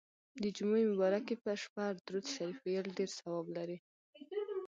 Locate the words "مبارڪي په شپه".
0.91-1.85